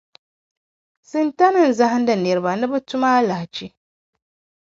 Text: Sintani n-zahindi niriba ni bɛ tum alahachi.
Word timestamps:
Sintani 1.09 1.59
n-zahindi 1.69 2.13
niriba 2.17 2.51
ni 2.59 2.65
bɛ 2.71 2.79
tum 2.87 3.01
alahachi. 3.17 3.67